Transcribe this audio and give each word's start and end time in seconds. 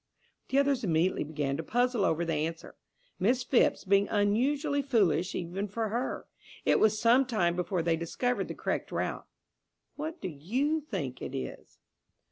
The 0.49 0.57
others 0.57 0.83
immediately 0.83 1.23
began 1.23 1.57
to 1.57 1.63
puzzle 1.63 2.03
over 2.03 2.25
the 2.25 2.33
answer, 2.33 2.75
Miss 3.19 3.43
Phipps 3.43 3.83
being 3.83 4.07
unusually 4.07 4.81
foolish, 4.81 5.35
even 5.35 5.67
for 5.67 5.89
her. 5.89 6.25
It 6.65 6.79
was 6.79 6.99
some 6.99 7.23
time 7.23 7.55
before 7.55 7.83
they 7.83 7.97
discovered 7.97 8.47
the 8.47 8.55
correct 8.55 8.91
route. 8.91 9.27
What 9.97 10.19
do 10.19 10.27
you 10.27 10.79
think 10.81 11.21
it 11.21 11.35
is? 11.35 11.77